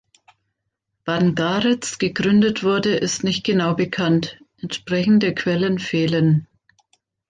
[1.05, 6.47] Wann Garitz gegründet wurde, ist nicht genau bekannt; entsprechende Quellen fehlen.